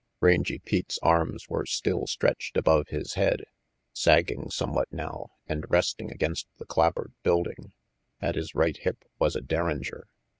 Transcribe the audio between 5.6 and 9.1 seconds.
resting against the clapboard building. At his right hip